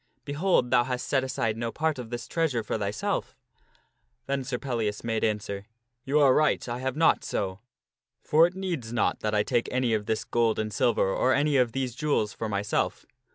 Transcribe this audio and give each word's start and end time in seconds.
Behold, 0.25 0.71
thou 0.71 0.83
hast 0.85 1.07
set 1.07 1.23
aside 1.23 1.55
no 1.57 1.71
part 1.71 1.99
of 1.99 2.09
this 2.09 2.27
treasure 2.27 2.63
for 2.63 2.75
thyself." 2.75 3.35
Then 4.25 4.43
Sir 4.43 4.57
Pellias 4.57 5.03
made 5.03 5.23
answer:" 5.23 5.67
You 6.07 6.17
are 6.19 6.33
right, 6.33 6.67
I 6.67 6.79
have 6.79 6.95
not 6.95 7.23
so. 7.23 7.59
For 8.23 8.47
it 8.47 8.55
needs 8.55 8.91
not 8.91 9.19
that 9.19 9.35
I 9.35 9.43
take 9.43 9.69
any 9.71 9.93
of 9.93 10.07
this 10.07 10.23
gold 10.25 10.57
and 10.57 10.73
silver, 10.73 11.07
or 11.09 11.33
any 11.35 11.55
of 11.55 11.73
these 11.73 11.93
jewels, 11.93 12.33
for 12.33 12.49
myself. 12.49 13.05